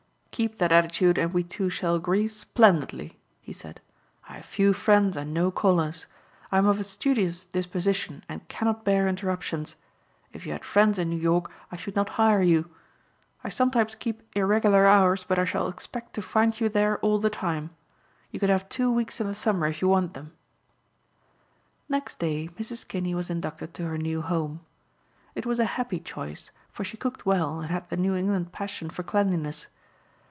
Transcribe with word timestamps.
"Keep 0.33 0.55
that 0.57 0.71
attitude 0.71 1.19
and 1.19 1.33
we 1.33 1.43
two 1.43 1.69
shall 1.69 1.93
agree 1.93 2.27
splendidly," 2.27 3.19
he 3.41 3.53
said. 3.53 3.79
"I 4.27 4.35
have 4.37 4.45
few 4.45 4.73
friends 4.73 5.15
and 5.15 5.33
no 5.35 5.51
callers. 5.51 6.07
I 6.51 6.57
am 6.57 6.65
of 6.65 6.79
a 6.79 6.83
studious 6.83 7.45
disposition 7.45 8.23
and 8.27 8.47
cannot 8.47 8.83
bear 8.85 9.07
interruptions. 9.07 9.75
If 10.33 10.45
you 10.47 10.53
had 10.53 10.63
friends 10.65 10.97
in 10.97 11.09
New 11.09 11.17
York 11.19 11.51
I 11.71 11.75
should 11.75 11.95
not 11.95 12.09
hire 12.17 12.41
you. 12.41 12.71
I 13.43 13.49
sometimes 13.49 13.93
keep 13.93 14.23
irregular 14.35 14.87
hours 14.87 15.23
but 15.25 15.37
I 15.37 15.45
shall 15.45 15.67
expect 15.67 16.15
to 16.15 16.23
find 16.23 16.59
you 16.59 16.69
there 16.69 16.97
all 16.99 17.19
the 17.19 17.29
time. 17.29 17.69
You 18.31 18.39
can 18.39 18.49
have 18.49 18.67
two 18.69 18.89
weeks 18.91 19.19
in 19.21 19.27
the 19.27 19.35
summer 19.35 19.67
if 19.67 19.79
you 19.81 19.89
want 19.89 20.15
them." 20.15 20.31
Next 21.87 22.17
day 22.17 22.47
Mrs. 22.57 22.87
Kinney 22.87 23.13
was 23.13 23.29
inducted 23.29 23.75
to 23.75 23.85
her 23.85 23.97
new 23.97 24.21
home. 24.23 24.61
It 25.35 25.45
was 25.45 25.59
a 25.59 25.65
happy 25.77 25.99
choice 25.99 26.49
for 26.71 26.83
she 26.83 26.97
cooked 26.97 27.25
well 27.27 27.59
and 27.59 27.69
had 27.69 27.89
the 27.89 27.97
New 27.97 28.15
England 28.15 28.51
passion 28.51 28.89
for 28.89 29.03
cleanliness. 29.03 29.67